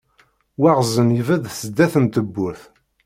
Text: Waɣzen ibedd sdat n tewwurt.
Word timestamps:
Waɣzen 0.61 1.15
ibedd 1.19 1.45
sdat 1.59 1.93
n 2.03 2.05
tewwurt. 2.13 2.61